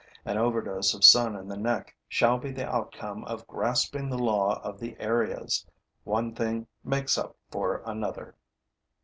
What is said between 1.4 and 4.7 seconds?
the neck shall be the outcome of grasping the law